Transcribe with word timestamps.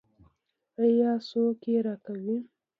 آیا 0.83 1.11
څوک 1.29 1.57
یې 1.71 1.77
راکوي؟ 1.85 2.37